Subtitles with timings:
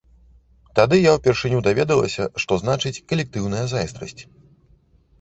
[0.79, 4.21] Тады я ўпершыню даведалася, што значыць калектыўная зайздрасць.